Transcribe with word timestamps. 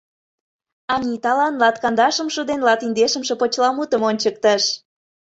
Аниталан 0.93 1.53
латкандашымше 1.61 2.41
ден 2.49 2.59
латиндешымше 2.67 3.33
почеламутым 3.41 4.01
ончыктыш. 4.09 4.63